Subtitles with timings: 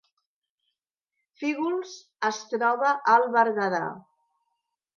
[1.41, 1.93] Fígols
[2.31, 3.87] es troba al Berguedà